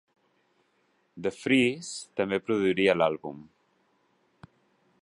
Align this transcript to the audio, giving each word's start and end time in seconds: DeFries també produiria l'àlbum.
DeFries 1.27 1.91
també 2.21 2.41
produiria 2.49 2.97
l'àlbum. 2.99 3.47